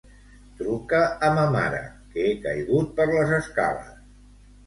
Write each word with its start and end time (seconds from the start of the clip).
Truca 0.59 1.01
a 1.27 1.27
ma 1.39 1.43
mare, 1.55 1.81
que 2.15 2.25
he 2.29 2.33
caigut 2.45 2.89
per 3.01 3.07
les 3.13 3.35
escales. 3.37 3.95